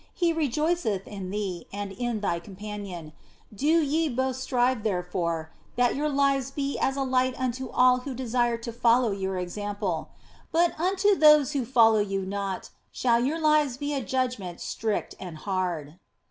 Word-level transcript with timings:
He 0.15 0.33
rejoiceth 0.33 1.07
in 1.07 1.29
thee 1.29 1.67
and 1.71 1.91
in 1.91 2.21
thy 2.21 2.39
companion. 2.39 3.13
Do 3.53 3.67
ye 3.67 4.09
both 4.09 4.35
strive, 4.37 4.81
therefore, 4.81 5.51
that 5.75 5.95
your 5.95 6.09
lives 6.09 6.49
be 6.49 6.75
as 6.79 6.95
a 6.97 7.03
light 7.03 7.39
unto 7.39 7.69
all 7.69 7.97
who 7.99 8.15
desire 8.15 8.57
to 8.57 8.73
follow 8.73 9.11
your 9.11 9.37
OF 9.37 9.49
FOLIGNO 9.53 9.73
197 10.49 10.49
example; 10.49 10.51
but 10.51 10.79
unto 10.83 11.15
those 11.15 11.51
who 11.51 11.65
follow 11.71 11.99
you 11.99 12.25
not, 12.25 12.71
shall 12.91 13.19
your 13.23 13.39
lives 13.39 13.77
be 13.77 13.93
as 13.93 14.01
a 14.01 14.05
judgment 14.05 14.59
strict 14.59 15.13
and 15.19 15.37
hard." 15.45 15.99